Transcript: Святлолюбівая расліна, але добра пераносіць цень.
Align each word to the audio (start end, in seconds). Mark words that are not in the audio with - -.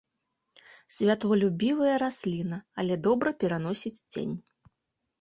Святлолюбівая 0.95 1.95
расліна, 2.05 2.57
але 2.81 2.93
добра 3.07 3.29
пераносіць 3.45 3.97
цень. 4.13 4.39